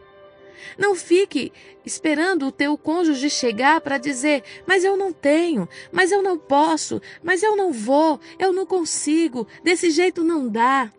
Não 0.77 0.95
fique 0.95 1.53
esperando 1.85 2.47
o 2.47 2.53
teu 2.53 2.77
cônjuge 2.77 3.31
chegar 3.31 3.81
para 3.81 3.99
dizer: 3.99 4.43
"Mas 4.67 4.85
eu 4.85 4.97
não 4.97 5.13
tenho, 5.13 5.69
mas 5.93 6.13
eu 6.13 6.23
não 6.23 6.39
posso, 6.39 7.01
mas 7.23 7.43
eu 7.43 7.57
não 7.57 7.73
vou, 7.73 8.21
eu 8.39 8.53
não 8.53 8.67
consigo, 8.67 9.47
desse 9.63 9.91
jeito 9.91 10.23
não 10.23 10.49
dá". 10.49 10.93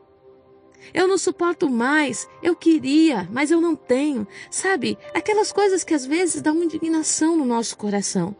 Eu 0.93 1.07
não 1.07 1.17
suporto 1.17 1.69
mais, 1.69 2.27
eu 2.41 2.55
queria, 2.55 3.27
mas 3.31 3.51
eu 3.51 3.61
não 3.61 3.75
tenho. 3.75 4.27
Sabe, 4.49 4.97
aquelas 5.13 5.51
coisas 5.51 5.83
que 5.83 5.93
às 5.93 6.05
vezes 6.05 6.41
dão 6.41 6.63
indignação 6.63 7.35
no 7.35 7.45
nosso 7.45 7.77
coração. 7.77 8.35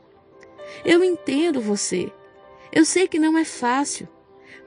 Eu 0.86 1.04
entendo 1.04 1.62
você. 1.62 2.12
Eu 2.72 2.86
sei 2.86 3.08
que 3.08 3.20
não 3.20 3.38
é 3.38 3.44
fácil. 3.44 4.08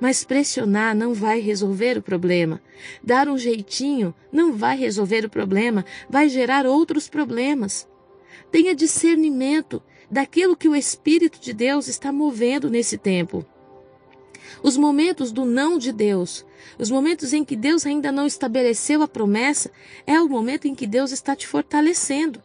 Mas 0.02 0.24
pressionar 0.24 0.96
não 0.96 1.14
vai 1.14 1.38
resolver 1.38 1.96
o 1.96 2.02
problema. 2.02 2.60
Dar 3.00 3.28
um 3.28 3.38
jeitinho 3.38 4.12
não 4.32 4.52
vai 4.52 4.76
resolver 4.76 5.24
o 5.24 5.30
problema, 5.30 5.84
vai 6.10 6.28
gerar 6.28 6.66
outros 6.66 7.08
problemas. 7.08 7.86
Tenha 8.50 8.74
discernimento 8.74 9.80
daquilo 10.10 10.56
que 10.56 10.68
o 10.68 10.74
Espírito 10.74 11.40
de 11.40 11.52
Deus 11.52 11.86
está 11.86 12.10
movendo 12.10 12.68
nesse 12.68 12.98
tempo. 12.98 13.46
Os 14.60 14.76
momentos 14.76 15.30
do 15.30 15.44
não 15.44 15.78
de 15.78 15.92
Deus, 15.92 16.44
os 16.80 16.90
momentos 16.90 17.32
em 17.32 17.44
que 17.44 17.54
Deus 17.54 17.86
ainda 17.86 18.10
não 18.10 18.26
estabeleceu 18.26 19.04
a 19.04 19.08
promessa, 19.08 19.70
é 20.04 20.20
o 20.20 20.28
momento 20.28 20.66
em 20.66 20.74
que 20.74 20.84
Deus 20.84 21.12
está 21.12 21.36
te 21.36 21.46
fortalecendo. 21.46 22.42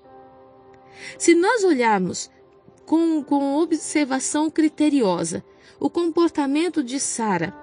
Se 1.18 1.34
nós 1.34 1.64
olharmos 1.64 2.30
com, 2.88 3.22
com 3.22 3.58
observação 3.58 4.50
criteriosa 4.50 5.44
o 5.78 5.90
comportamento 5.90 6.82
de 6.82 7.02
Sara. 7.02 7.54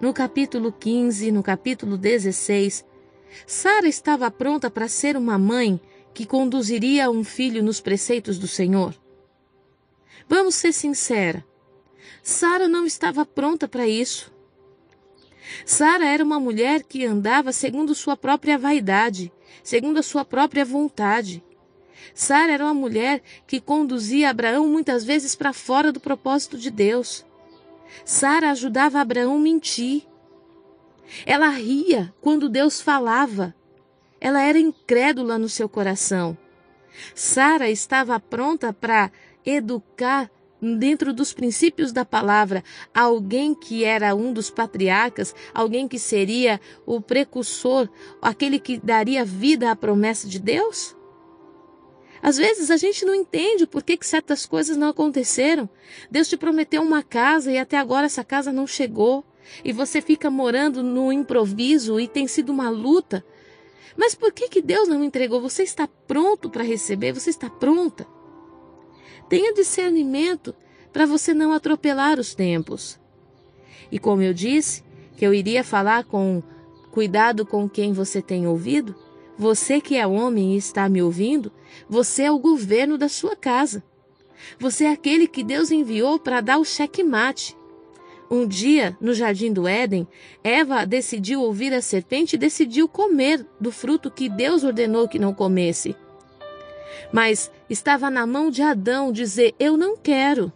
No 0.00 0.12
capítulo 0.12 0.72
15, 0.72 1.30
no 1.30 1.40
capítulo 1.40 1.96
16, 1.96 2.84
Sara 3.46 3.86
estava 3.86 4.28
pronta 4.28 4.68
para 4.68 4.88
ser 4.88 5.16
uma 5.16 5.38
mãe 5.38 5.80
que 6.12 6.26
conduziria 6.26 7.08
um 7.08 7.22
filho 7.22 7.62
nos 7.62 7.80
preceitos 7.80 8.38
do 8.40 8.48
Senhor. 8.48 8.92
Vamos 10.28 10.56
ser 10.56 10.72
sincera. 10.72 11.46
Sara 12.20 12.66
não 12.66 12.84
estava 12.84 13.24
pronta 13.24 13.68
para 13.68 13.86
isso. 13.86 14.32
Sara 15.64 16.06
era 16.06 16.24
uma 16.24 16.40
mulher 16.40 16.82
que 16.82 17.04
andava 17.04 17.52
segundo 17.52 17.94
sua 17.94 18.16
própria 18.16 18.58
vaidade, 18.58 19.32
segundo 19.62 19.98
a 19.98 20.02
sua 20.02 20.24
própria 20.24 20.64
vontade. 20.64 21.40
Sara 22.14 22.52
era 22.52 22.64
uma 22.64 22.74
mulher 22.74 23.22
que 23.46 23.60
conduzia 23.60 24.30
Abraão 24.30 24.66
muitas 24.68 25.04
vezes 25.04 25.34
para 25.34 25.52
fora 25.52 25.92
do 25.92 26.00
propósito 26.00 26.58
de 26.58 26.70
Deus. 26.70 27.24
Sara 28.04 28.50
ajudava 28.50 29.00
Abraão 29.00 29.36
a 29.36 29.38
mentir. 29.38 30.06
Ela 31.26 31.48
ria 31.48 32.12
quando 32.20 32.48
Deus 32.48 32.80
falava. 32.80 33.54
Ela 34.20 34.42
era 34.42 34.58
incrédula 34.58 35.38
no 35.38 35.48
seu 35.48 35.68
coração. 35.68 36.36
Sara 37.14 37.70
estava 37.70 38.18
pronta 38.20 38.72
para 38.72 39.10
educar 39.44 40.30
dentro 40.60 41.12
dos 41.12 41.32
princípios 41.32 41.90
da 41.90 42.04
palavra 42.04 42.62
alguém 42.94 43.54
que 43.54 43.84
era 43.84 44.14
um 44.14 44.32
dos 44.32 44.50
patriarcas, 44.50 45.34
alguém 45.54 45.88
que 45.88 45.98
seria 45.98 46.60
o 46.84 47.00
precursor, 47.00 47.88
aquele 48.20 48.58
que 48.58 48.78
daria 48.78 49.24
vida 49.24 49.70
à 49.70 49.76
promessa 49.76 50.28
de 50.28 50.38
Deus? 50.38 50.94
Às 52.22 52.36
vezes 52.36 52.70
a 52.70 52.76
gente 52.76 53.04
não 53.04 53.14
entende 53.14 53.66
por 53.66 53.82
que, 53.82 53.96
que 53.96 54.06
certas 54.06 54.44
coisas 54.44 54.76
não 54.76 54.88
aconteceram. 54.88 55.68
Deus 56.10 56.28
te 56.28 56.36
prometeu 56.36 56.82
uma 56.82 57.02
casa 57.02 57.50
e 57.50 57.58
até 57.58 57.78
agora 57.78 58.06
essa 58.06 58.22
casa 58.22 58.52
não 58.52 58.66
chegou. 58.66 59.24
E 59.64 59.72
você 59.72 60.00
fica 60.00 60.30
morando 60.30 60.82
no 60.82 61.12
improviso 61.12 61.98
e 61.98 62.06
tem 62.06 62.26
sido 62.26 62.50
uma 62.50 62.68
luta. 62.68 63.24
Mas 63.96 64.14
por 64.14 64.32
que, 64.32 64.48
que 64.48 64.62
Deus 64.62 64.88
não 64.88 65.02
entregou? 65.02 65.40
Você 65.40 65.62
está 65.62 65.88
pronto 66.06 66.48
para 66.50 66.62
receber? 66.62 67.12
Você 67.12 67.30
está 67.30 67.48
pronta? 67.48 68.06
Tenha 69.28 69.54
discernimento 69.54 70.54
para 70.92 71.06
você 71.06 71.32
não 71.32 71.52
atropelar 71.52 72.18
os 72.18 72.34
tempos. 72.34 72.98
E 73.90 73.98
como 73.98 74.22
eu 74.22 74.34
disse, 74.34 74.84
que 75.16 75.26
eu 75.26 75.34
iria 75.34 75.64
falar 75.64 76.04
com 76.04 76.42
cuidado 76.90 77.44
com 77.46 77.68
quem 77.68 77.92
você 77.92 78.20
tem 78.20 78.46
ouvido, 78.46 78.94
você 79.40 79.80
que 79.80 79.96
é 79.96 80.06
homem 80.06 80.52
e 80.52 80.58
está 80.58 80.86
me 80.86 81.00
ouvindo, 81.00 81.50
você 81.88 82.24
é 82.24 82.30
o 82.30 82.38
governo 82.38 82.98
da 82.98 83.08
sua 83.08 83.34
casa. 83.34 83.82
Você 84.58 84.84
é 84.84 84.92
aquele 84.92 85.26
que 85.26 85.42
Deus 85.42 85.70
enviou 85.70 86.18
para 86.18 86.42
dar 86.42 86.58
o 86.58 86.64
checkmate. 86.64 87.56
Um 88.30 88.46
dia, 88.46 88.94
no 89.00 89.14
jardim 89.14 89.50
do 89.50 89.66
Éden, 89.66 90.06
Eva 90.44 90.84
decidiu 90.84 91.40
ouvir 91.40 91.72
a 91.72 91.80
serpente 91.80 92.36
e 92.36 92.38
decidiu 92.38 92.86
comer 92.86 93.46
do 93.58 93.72
fruto 93.72 94.10
que 94.10 94.28
Deus 94.28 94.62
ordenou 94.62 95.08
que 95.08 95.18
não 95.18 95.32
comesse. 95.32 95.96
Mas 97.10 97.50
estava 97.70 98.10
na 98.10 98.26
mão 98.26 98.50
de 98.50 98.60
Adão 98.60 99.10
dizer: 99.10 99.54
Eu 99.58 99.74
não 99.74 99.96
quero. 99.96 100.52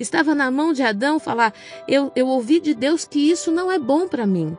Estava 0.00 0.34
na 0.34 0.50
mão 0.50 0.72
de 0.72 0.82
Adão 0.82 1.20
falar: 1.20 1.54
Eu, 1.86 2.10
eu 2.16 2.26
ouvi 2.26 2.58
de 2.58 2.74
Deus 2.74 3.04
que 3.04 3.30
isso 3.30 3.52
não 3.52 3.70
é 3.70 3.78
bom 3.78 4.08
para 4.08 4.26
mim. 4.26 4.58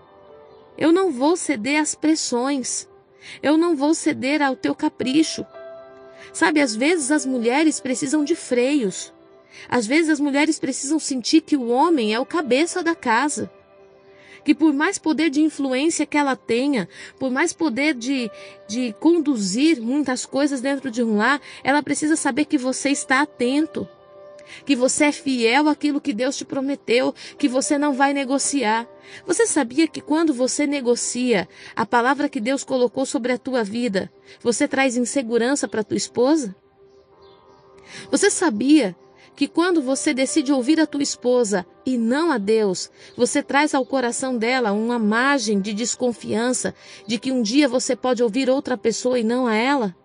Eu 0.78 0.94
não 0.94 1.12
vou 1.12 1.36
ceder 1.36 1.82
às 1.82 1.94
pressões. 1.94 2.88
Eu 3.42 3.58
não 3.58 3.76
vou 3.76 3.94
ceder 3.94 4.42
ao 4.42 4.56
teu 4.56 4.74
capricho. 4.76 5.46
Sabe, 6.34 6.62
às 6.62 6.76
vezes 6.76 7.12
as 7.12 7.26
mulheres 7.26 7.80
precisam 7.80 8.24
de 8.24 8.36
freios. 8.36 9.14
Às 9.70 9.88
vezes 9.88 10.10
as 10.10 10.20
mulheres 10.20 10.60
precisam 10.60 11.00
sentir 11.00 11.42
que 11.42 11.58
o 11.58 11.70
homem 11.70 12.14
é 12.14 12.20
o 12.20 12.26
cabeça 12.26 12.84
da 12.84 12.94
casa. 12.94 13.50
Que 14.44 14.54
por 14.56 14.74
mais 14.74 14.98
poder 14.98 15.30
de 15.30 15.42
influência 15.42 16.06
que 16.06 16.18
ela 16.18 16.36
tenha, 16.36 16.88
por 17.20 17.30
mais 17.30 17.52
poder 17.52 17.94
de, 17.94 18.32
de 18.68 18.94
conduzir 19.00 19.82
muitas 19.82 20.26
coisas 20.26 20.62
dentro 20.62 20.90
de 20.90 21.04
um 21.04 21.18
lar, 21.18 21.42
ela 21.64 21.84
precisa 21.84 22.16
saber 22.16 22.46
que 22.46 22.58
você 22.58 22.90
está 22.90 23.22
atento 23.22 23.88
que 24.66 24.76
você 24.76 25.06
é 25.06 25.12
fiel 25.12 25.70
àquilo 25.70 26.02
que 26.02 26.14
Deus 26.14 26.38
te 26.38 26.46
prometeu, 26.46 27.14
que 27.38 27.48
você 27.48 27.78
não 27.78 27.94
vai 27.94 28.14
negociar. 28.14 28.88
Você 29.26 29.46
sabia 29.46 29.88
que 29.88 30.02
quando 30.02 30.34
você 30.34 30.68
negocia 30.68 31.48
a 31.76 31.86
palavra 31.86 32.30
que 32.30 32.40
Deus 32.40 32.64
colocou 32.64 33.06
sobre 33.06 33.32
a 33.32 33.38
tua 33.38 33.64
vida, 33.64 34.12
você 34.42 34.68
traz 34.68 34.98
insegurança 34.98 35.68
para 35.68 35.84
tua 35.84 35.98
esposa? 35.98 36.56
Você 38.12 38.30
sabia 38.30 38.96
que 39.38 39.48
quando 39.48 39.84
você 39.84 40.16
decide 40.16 40.52
ouvir 40.52 40.80
a 40.80 40.88
tua 40.88 41.04
esposa 41.04 41.64
e 41.86 41.96
não 41.96 42.32
a 42.32 42.40
Deus, 42.40 42.90
você 43.16 43.44
traz 43.44 43.76
ao 43.76 43.86
coração 43.86 44.36
dela 44.36 44.72
uma 44.72 44.98
margem 44.98 45.62
de 45.62 45.74
desconfiança 45.74 46.74
de 47.06 47.20
que 47.20 47.32
um 47.32 47.44
dia 47.44 47.68
você 47.68 47.96
pode 47.96 48.24
ouvir 48.24 48.50
outra 48.50 48.76
pessoa 48.76 49.20
e 49.20 49.24
não 49.24 49.46
a 49.46 49.56
ela? 49.56 49.96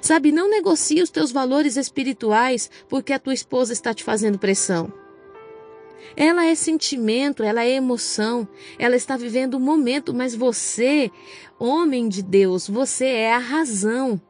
Sabe, 0.00 0.32
não 0.32 0.48
negocie 0.50 1.02
os 1.02 1.10
teus 1.10 1.32
valores 1.32 1.76
espirituais 1.76 2.70
porque 2.88 3.12
a 3.12 3.18
tua 3.18 3.34
esposa 3.34 3.72
está 3.72 3.92
te 3.94 4.04
fazendo 4.04 4.38
pressão. 4.38 4.92
Ela 6.16 6.46
é 6.46 6.54
sentimento, 6.54 7.42
ela 7.42 7.64
é 7.64 7.70
emoção, 7.70 8.46
ela 8.78 8.94
está 8.96 9.16
vivendo 9.16 9.54
o 9.54 9.56
um 9.56 9.60
momento, 9.60 10.14
mas 10.14 10.34
você, 10.34 11.10
homem 11.58 12.08
de 12.08 12.22
Deus, 12.22 12.68
você 12.68 13.06
é 13.06 13.32
a 13.32 13.38
razão. 13.38 14.20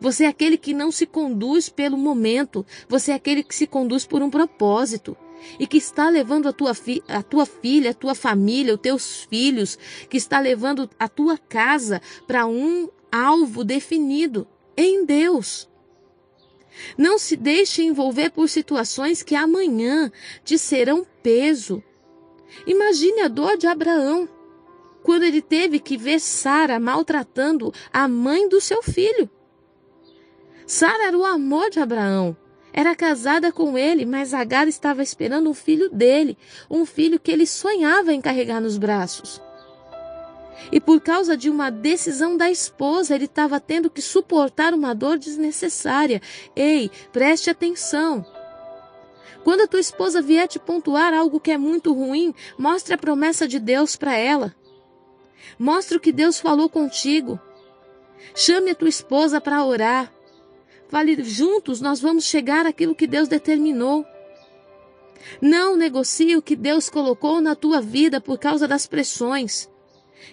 Você 0.00 0.24
é 0.24 0.28
aquele 0.28 0.58
que 0.58 0.74
não 0.74 0.90
se 0.90 1.06
conduz 1.06 1.68
pelo 1.68 1.96
momento, 1.96 2.66
você 2.88 3.12
é 3.12 3.14
aquele 3.14 3.42
que 3.42 3.54
se 3.54 3.66
conduz 3.66 4.04
por 4.04 4.22
um 4.22 4.30
propósito. 4.30 5.16
e 5.58 5.66
que 5.66 5.78
está 5.78 6.10
levando 6.10 6.50
a 6.50 6.52
tua, 6.52 6.74
fi 6.74 7.02
a 7.08 7.22
tua 7.22 7.46
filha, 7.46 7.92
a 7.92 7.94
tua 7.94 8.14
família, 8.14 8.74
os 8.74 8.80
teus 8.80 9.24
filhos, 9.24 9.78
que 10.10 10.18
está 10.18 10.38
levando 10.38 10.90
a 10.98 11.08
tua 11.08 11.38
casa 11.38 12.02
para 12.26 12.46
um 12.46 12.90
alvo 13.10 13.64
definido 13.64 14.46
em 14.82 15.04
Deus. 15.04 15.68
Não 16.96 17.18
se 17.18 17.36
deixe 17.36 17.82
envolver 17.82 18.30
por 18.30 18.48
situações 18.48 19.22
que 19.22 19.34
amanhã 19.34 20.10
te 20.44 20.58
serão 20.58 21.06
peso. 21.22 21.82
Imagine 22.66 23.22
a 23.22 23.28
dor 23.28 23.56
de 23.56 23.66
Abraão 23.66 24.28
quando 25.02 25.24
ele 25.24 25.40
teve 25.40 25.78
que 25.78 25.96
ver 25.96 26.20
Sara 26.20 26.78
maltratando 26.78 27.72
a 27.92 28.06
mãe 28.06 28.48
do 28.48 28.60
seu 28.60 28.82
filho. 28.82 29.28
Sara 30.66 31.08
era 31.08 31.18
o 31.18 31.24
amor 31.24 31.70
de 31.70 31.80
Abraão. 31.80 32.36
Era 32.72 32.94
casada 32.94 33.50
com 33.50 33.76
ele, 33.76 34.06
mas 34.06 34.32
Agar 34.32 34.68
estava 34.68 35.02
esperando 35.02 35.50
um 35.50 35.54
filho 35.54 35.90
dele, 35.90 36.38
um 36.70 36.86
filho 36.86 37.18
que 37.18 37.32
ele 37.32 37.44
sonhava 37.44 38.12
em 38.12 38.20
carregar 38.20 38.60
nos 38.60 38.78
braços. 38.78 39.42
E 40.72 40.80
por 40.80 41.00
causa 41.00 41.36
de 41.36 41.48
uma 41.48 41.70
decisão 41.70 42.36
da 42.36 42.50
esposa, 42.50 43.14
ele 43.14 43.24
estava 43.24 43.58
tendo 43.58 43.90
que 43.90 44.02
suportar 44.02 44.74
uma 44.74 44.94
dor 44.94 45.18
desnecessária. 45.18 46.20
Ei, 46.54 46.90
preste 47.12 47.50
atenção. 47.50 48.24
Quando 49.42 49.62
a 49.62 49.66
tua 49.66 49.80
esposa 49.80 50.20
vier 50.20 50.46
te 50.46 50.58
pontuar 50.58 51.14
algo 51.14 51.40
que 51.40 51.50
é 51.50 51.58
muito 51.58 51.92
ruim, 51.92 52.34
mostre 52.58 52.94
a 52.94 52.98
promessa 52.98 53.48
de 53.48 53.58
Deus 53.58 53.96
para 53.96 54.14
ela. 54.14 54.54
Mostre 55.58 55.96
o 55.96 56.00
que 56.00 56.12
Deus 56.12 56.38
falou 56.38 56.68
contigo. 56.68 57.40
Chame 58.34 58.70
a 58.70 58.74
tua 58.74 58.88
esposa 58.88 59.40
para 59.40 59.64
orar. 59.64 60.12
Fale 60.88 61.22
juntos, 61.22 61.80
nós 61.80 62.00
vamos 62.00 62.24
chegar 62.24 62.66
àquilo 62.66 62.94
que 62.94 63.06
Deus 63.06 63.28
determinou. 63.28 64.04
Não 65.40 65.76
negocie 65.76 66.36
o 66.36 66.42
que 66.42 66.56
Deus 66.56 66.90
colocou 66.90 67.40
na 67.40 67.54
tua 67.54 67.80
vida 67.80 68.20
por 68.20 68.38
causa 68.38 68.66
das 68.66 68.86
pressões. 68.86 69.69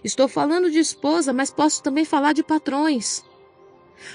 Estou 0.03 0.27
falando 0.27 0.70
de 0.70 0.79
esposa, 0.79 1.34
mas 1.34 1.51
posso 1.51 1.82
também 1.82 2.06
falar 2.06 2.34
de 2.34 2.44
patrões. 2.44 3.24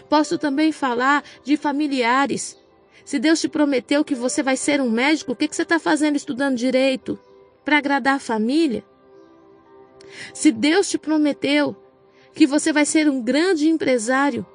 Posso 0.09 0.39
também 0.39 0.73
falar 0.73 1.25
de 1.45 1.57
familiares. 1.57 2.59
Se 3.05 3.19
Deus 3.19 3.41
te 3.41 3.49
prometeu 3.49 4.05
que 4.05 4.15
você 4.15 4.43
vai 4.43 4.57
ser 4.57 4.81
um 4.81 4.91
médico, 4.91 5.33
o 5.33 5.37
que, 5.37 5.49
você 5.51 5.63
está 5.63 5.79
fazendo 5.79 6.17
estudando 6.17 6.57
direito? 6.57 7.19
Para 7.65 7.79
agradar 7.79 8.17
a 8.17 8.21
família? 8.21 8.85
Se 10.33 10.53
Deus 10.53 10.89
te 10.89 10.99
prometeu 10.99 11.77
que 12.35 12.47
você 12.47 12.73
vai 12.73 12.85
ser 12.85 13.09
um 13.09 13.21
grande 13.21 13.69
empresário, 13.69 14.47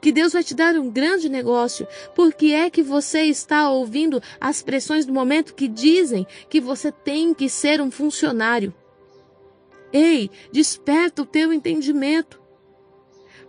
que 0.00 0.12
Deus 0.12 0.32
vai 0.32 0.42
te 0.42 0.54
dar 0.54 0.74
um 0.74 0.90
grande 0.90 1.28
negócio, 1.28 1.86
por 2.14 2.32
que 2.32 2.52
é 2.52 2.68
que 2.70 2.82
você 2.82 3.22
está 3.22 3.70
ouvindo 3.70 4.22
as 4.40 4.62
pressões 4.62 5.06
do 5.06 5.12
momento 5.12 5.54
que 5.54 5.68
dizem 5.68 6.26
que 6.48 6.60
você 6.60 6.90
tem 6.90 7.32
que 7.32 7.48
ser 7.48 7.80
um 7.80 7.90
funcionário? 7.90 8.74
Ei, 9.92 10.30
desperta 10.50 11.22
o 11.22 11.26
teu 11.26 11.52
entendimento. 11.52 12.40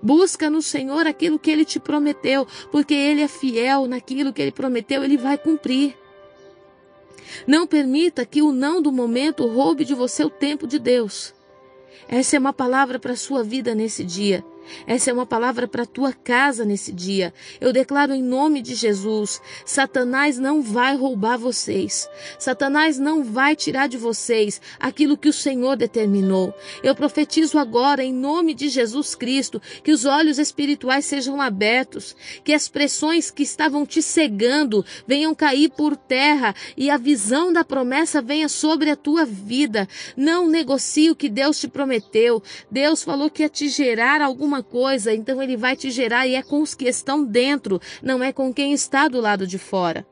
Busca 0.02 0.50
no 0.50 0.62
Senhor 0.62 1.08
aquilo 1.08 1.40
que 1.40 1.50
ele 1.50 1.64
te 1.64 1.80
prometeu, 1.80 2.46
porque 2.72 2.94
ele 2.94 3.22
é 3.22 3.28
fiel 3.28 3.88
naquilo 3.88 4.34
que 4.34 4.42
ele 4.42 4.52
prometeu, 4.52 5.04
ele 5.04 5.18
vai 5.18 5.38
cumprir. 5.38 5.98
Não 7.48 7.66
permita 7.66 8.26
que 8.26 8.42
o 8.42 8.52
não 8.52 8.82
do 8.82 8.92
momento 8.92 9.48
roube 9.48 9.86
de 9.86 9.94
você 9.94 10.24
o 10.24 10.30
tempo 10.30 10.68
de 10.68 10.78
Deus. 10.78 11.34
Essa 12.08 12.36
é 12.36 12.40
uma 12.40 12.52
palavra 12.52 13.00
para 13.00 13.14
a 13.14 13.18
sua 13.18 13.44
vida 13.44 13.74
nesse 13.74 14.04
dia. 14.04 14.44
Essa 14.86 15.10
é 15.10 15.14
uma 15.14 15.26
palavra 15.26 15.68
para 15.68 15.86
tua 15.86 16.14
casa 16.14 16.66
nesse 16.66 16.92
dia. 16.92 17.34
Eu 17.60 17.74
declaro 17.74 18.14
em 18.14 18.22
nome 18.22 18.62
de 18.62 18.76
Jesus: 18.76 19.42
Satanás 19.66 20.38
não 20.38 20.62
vai 20.62 20.96
roubar 20.96 21.38
vocês. 21.38 22.10
Satanás 22.40 23.00
não 23.00 23.24
vai 23.24 23.56
tirar 23.56 23.88
de 23.88 23.98
vocês 23.98 24.62
aquilo 24.80 25.18
que 25.18 25.30
o 25.30 25.34
Senhor 25.34 25.76
determinou. 25.76 26.54
Eu 26.84 26.96
profetizo 26.96 27.58
agora 27.58 28.04
em 28.04 28.14
nome 28.14 28.54
de 28.54 28.70
Jesus 28.70 29.16
Cristo 29.16 29.62
que 29.84 29.92
os 29.92 30.06
olhos 30.06 30.40
espirituais 30.40 31.06
sejam 31.06 31.42
abertos, 31.42 32.16
que 32.44 32.54
as 32.54 32.68
pressões 32.68 33.32
que 33.32 33.44
estavam 33.44 33.86
te 33.86 34.02
cegando 34.02 34.86
venham 35.08 35.36
cair 35.36 35.70
por 35.70 35.96
terra 35.96 36.56
e 36.76 36.90
a 36.90 36.98
visão 36.98 37.52
da 37.52 37.64
promessa 37.64 38.22
venha 38.22 38.50
sobre 38.50 38.90
a 38.90 38.96
tua 38.96 39.26
vida. 39.26 39.88
Não 40.16 40.48
negocie 40.48 41.10
o 41.10 41.16
que 41.16 41.30
Deus 41.30 41.60
te 41.60 41.68
prometeu. 41.68 42.42
Deus 42.70 43.04
falou 43.04 43.30
que 43.30 43.44
ia 43.44 43.50
te 43.50 43.68
gerar 43.70 44.22
alguma 44.22 44.53
alguma 44.54 44.62
coisa, 44.62 45.12
então 45.12 45.42
ele 45.42 45.58
vai 45.58 45.76
te 45.76 45.90
gerar 45.90 46.28
e 46.28 46.36
é 46.36 46.44
com 46.44 46.62
os 46.62 46.76
que 46.76 46.86
estão 46.86 47.26
dentro, 47.26 47.82
não 48.04 48.24
é 48.24 48.32
com 48.32 48.54
quem 48.54 48.72
está 48.74 49.08
do 49.08 49.20
lado 49.20 49.48
de 49.48 49.58
fora. 49.58 50.06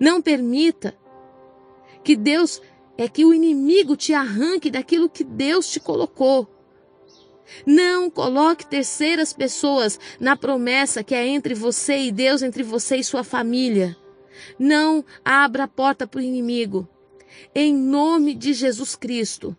Não 0.00 0.22
permita 0.22 0.96
que 2.02 2.16
Deus 2.16 2.62
é 2.96 3.08
que 3.08 3.24
o 3.24 3.34
inimigo 3.34 3.96
te 3.96 4.14
arranque 4.14 4.70
daquilo 4.70 5.10
que 5.10 5.22
Deus 5.22 5.70
te 5.70 5.80
colocou. 5.80 6.48
Não 7.66 8.08
coloque 8.08 8.66
terceiras 8.66 9.32
pessoas 9.32 10.00
na 10.18 10.34
promessa 10.34 11.04
que 11.04 11.14
é 11.14 11.26
entre 11.26 11.54
você 11.54 11.98
e 11.98 12.12
Deus, 12.12 12.40
entre 12.40 12.62
você 12.62 12.96
e 12.96 13.04
sua 13.04 13.22
família. 13.22 13.94
Não 14.58 15.04
abra 15.22 15.64
a 15.64 15.68
porta 15.68 16.06
para 16.06 16.20
o 16.20 16.22
inimigo. 16.22 16.88
Em 17.54 17.74
nome 17.74 18.34
de 18.34 18.54
Jesus 18.54 18.96
Cristo 18.96 19.54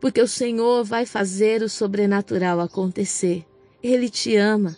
porque 0.00 0.20
o 0.20 0.28
Senhor 0.28 0.84
vai 0.84 1.04
fazer 1.04 1.62
o 1.62 1.68
sobrenatural 1.68 2.60
acontecer. 2.60 3.44
Ele 3.82 4.08
te 4.08 4.36
ama. 4.36 4.76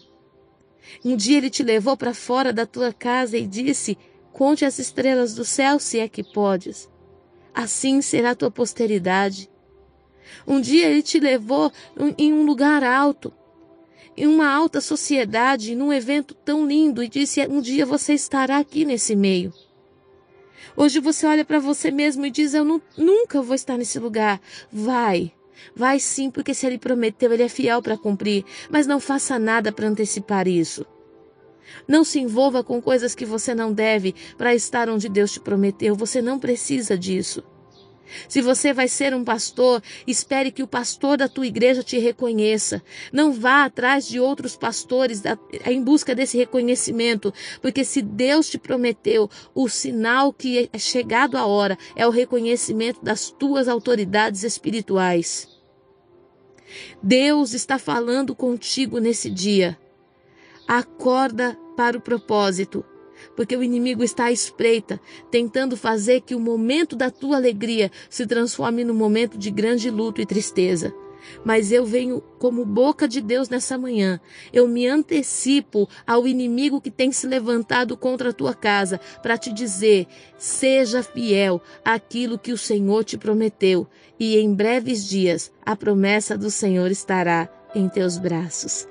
Um 1.04 1.16
dia 1.16 1.38
ele 1.38 1.50
te 1.50 1.62
levou 1.62 1.96
para 1.96 2.14
fora 2.14 2.52
da 2.52 2.66
tua 2.66 2.92
casa 2.92 3.36
e 3.36 3.46
disse: 3.46 3.96
Conte 4.32 4.64
as 4.64 4.78
estrelas 4.78 5.34
do 5.34 5.44
céu 5.44 5.78
se 5.78 5.98
é 5.98 6.08
que 6.08 6.22
podes. 6.22 6.88
Assim 7.54 8.00
será 8.00 8.30
a 8.30 8.34
tua 8.34 8.50
posteridade. 8.50 9.50
Um 10.46 10.60
dia 10.60 10.88
ele 10.88 11.02
te 11.02 11.18
levou 11.18 11.72
em 12.16 12.32
um 12.32 12.44
lugar 12.44 12.84
alto, 12.84 13.32
em 14.16 14.26
uma 14.26 14.48
alta 14.48 14.80
sociedade, 14.80 15.74
num 15.74 15.92
evento 15.92 16.34
tão 16.34 16.66
lindo, 16.66 17.02
e 17.02 17.08
disse: 17.08 17.46
Um 17.46 17.60
dia 17.60 17.84
você 17.84 18.14
estará 18.14 18.58
aqui 18.58 18.84
nesse 18.84 19.16
meio. 19.16 19.52
Hoje 20.76 21.00
você 21.00 21.26
olha 21.26 21.44
para 21.44 21.58
você 21.58 21.90
mesmo 21.90 22.24
e 22.26 22.30
diz: 22.30 22.54
Eu 22.54 22.64
não, 22.64 22.80
nunca 22.96 23.42
vou 23.42 23.54
estar 23.54 23.76
nesse 23.76 23.98
lugar. 23.98 24.40
Vai. 24.70 25.32
Vai 25.74 26.00
sim, 26.00 26.30
porque 26.30 26.54
se 26.54 26.66
ele 26.66 26.78
prometeu, 26.78 27.32
ele 27.32 27.42
é 27.42 27.48
fiel 27.48 27.82
para 27.82 27.96
cumprir. 27.96 28.44
Mas 28.70 28.86
não 28.86 28.98
faça 28.98 29.38
nada 29.38 29.70
para 29.70 29.88
antecipar 29.88 30.48
isso. 30.48 30.86
Não 31.86 32.02
se 32.02 32.18
envolva 32.18 32.64
com 32.64 32.80
coisas 32.80 33.14
que 33.14 33.24
você 33.24 33.54
não 33.54 33.72
deve 33.72 34.14
para 34.36 34.54
estar 34.54 34.88
onde 34.88 35.08
Deus 35.08 35.32
te 35.32 35.40
prometeu. 35.40 35.94
Você 35.94 36.20
não 36.20 36.38
precisa 36.38 36.96
disso. 36.96 37.44
Se 38.28 38.40
você 38.40 38.72
vai 38.72 38.88
ser 38.88 39.14
um 39.14 39.24
pastor, 39.24 39.82
espere 40.06 40.50
que 40.50 40.62
o 40.62 40.66
pastor 40.66 41.16
da 41.16 41.28
tua 41.28 41.46
igreja 41.46 41.82
te 41.82 41.98
reconheça. 41.98 42.82
Não 43.12 43.32
vá 43.32 43.64
atrás 43.64 44.06
de 44.06 44.20
outros 44.20 44.56
pastores 44.56 45.22
em 45.66 45.82
busca 45.82 46.14
desse 46.14 46.36
reconhecimento, 46.36 47.32
porque 47.60 47.84
se 47.84 48.02
Deus 48.02 48.48
te 48.48 48.58
prometeu, 48.58 49.28
o 49.54 49.68
sinal 49.68 50.32
que 50.32 50.68
é 50.72 50.78
chegado 50.78 51.36
a 51.36 51.46
hora 51.46 51.78
é 51.94 52.06
o 52.06 52.10
reconhecimento 52.10 53.02
das 53.02 53.30
tuas 53.30 53.68
autoridades 53.68 54.42
espirituais. 54.42 55.48
Deus 57.02 57.52
está 57.52 57.78
falando 57.78 58.34
contigo 58.34 58.98
nesse 58.98 59.28
dia. 59.30 59.78
Acorda 60.68 61.58
para 61.76 61.98
o 61.98 62.00
propósito 62.00 62.84
porque 63.36 63.56
o 63.56 63.62
inimigo 63.62 64.02
está 64.02 64.26
à 64.26 64.32
espreita, 64.32 65.00
tentando 65.30 65.76
fazer 65.76 66.20
que 66.22 66.34
o 66.34 66.40
momento 66.40 66.96
da 66.96 67.10
tua 67.10 67.36
alegria 67.36 67.90
se 68.08 68.26
transforme 68.26 68.84
num 68.84 68.94
momento 68.94 69.38
de 69.38 69.50
grande 69.50 69.90
luto 69.90 70.20
e 70.20 70.26
tristeza. 70.26 70.94
Mas 71.44 71.72
eu 71.72 71.84
venho 71.84 72.22
como 72.38 72.64
boca 72.64 73.06
de 73.06 73.20
Deus 73.20 73.48
nessa 73.48 73.76
manhã. 73.78 74.20
Eu 74.52 74.66
me 74.66 74.86
antecipo 74.86 75.88
ao 76.06 76.26
inimigo 76.26 76.80
que 76.80 76.90
tem 76.90 77.12
se 77.12 77.26
levantado 77.26 77.96
contra 77.96 78.30
a 78.30 78.32
tua 78.32 78.54
casa 78.54 79.00
para 79.22 79.38
te 79.38 79.52
dizer: 79.52 80.06
seja 80.38 81.02
fiel 81.02 81.60
àquilo 81.84 82.38
que 82.38 82.52
o 82.52 82.58
Senhor 82.58 83.04
te 83.04 83.16
prometeu, 83.16 83.86
e 84.18 84.38
em 84.38 84.54
breves 84.54 85.06
dias 85.06 85.52
a 85.64 85.76
promessa 85.76 86.36
do 86.36 86.50
Senhor 86.50 86.90
estará 86.90 87.48
em 87.74 87.88
teus 87.88 88.18
braços. 88.18 88.88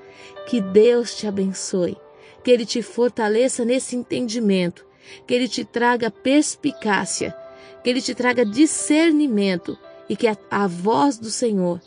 Que 0.48 0.62
Deus 0.62 1.16
te 1.16 1.28
abençoe 1.28 1.98
que 2.44 2.52
Ele 2.52 2.66
te 2.66 2.82
fortaleça 2.82 3.66
nesse 3.66 3.96
entendimento, 3.96 4.86
que 5.26 5.34
Ele 5.34 5.48
te 5.48 5.64
traga 5.64 6.12
perspicácia, 6.12 7.36
que 7.84 7.90
Ele 7.90 8.02
te 8.02 8.14
traga 8.14 8.46
discernimento 8.46 9.78
e 10.08 10.16
que 10.16 10.28
a, 10.28 10.38
a 10.50 10.68
voz 10.68 11.18
do 11.18 11.30
Senhor, 11.30 11.80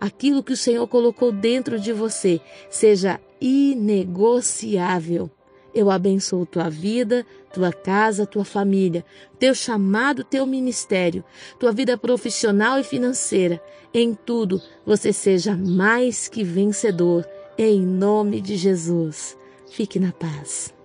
aquilo 0.00 0.42
que 0.42 0.52
o 0.52 0.56
Senhor 0.56 0.86
colocou 0.88 1.30
dentro 1.30 1.78
de 1.78 1.92
você, 1.92 2.40
seja 2.70 3.20
inegociável. 3.40 5.30
Eu 5.74 5.90
abençoo 5.90 6.46
tua 6.46 6.70
vida, 6.70 7.26
tua 7.52 7.70
casa, 7.70 8.24
tua 8.24 8.46
família, 8.46 9.04
teu 9.38 9.54
chamado, 9.54 10.24
teu 10.24 10.46
ministério, 10.46 11.22
tua 11.60 11.70
vida 11.70 11.98
profissional 11.98 12.78
e 12.78 12.82
financeira. 12.82 13.62
Em 13.92 14.14
tudo 14.14 14.60
você 14.86 15.12
seja 15.12 15.54
mais 15.54 16.28
que 16.28 16.42
vencedor, 16.42 17.26
em 17.58 17.80
nome 17.80 18.40
de 18.40 18.56
Jesus. 18.56 19.36
Fique 19.68 19.98
na 19.98 20.12
paz. 20.12 20.75